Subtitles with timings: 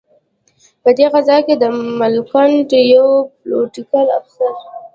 [0.83, 1.63] په دې غزا کې د
[1.99, 3.07] ملکنډ یو
[3.37, 4.53] پلوټیکل افسر.